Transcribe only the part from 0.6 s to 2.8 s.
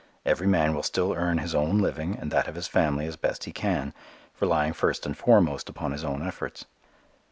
will still earn his own living and that of his